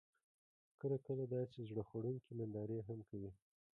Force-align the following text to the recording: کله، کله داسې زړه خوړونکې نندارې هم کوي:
کله، 0.79 0.97
کله 1.07 1.23
داسې 1.35 1.59
زړه 1.69 1.83
خوړونکې 1.89 2.31
نندارې 2.39 2.77
هم 2.87 2.99
کوي: 3.09 3.31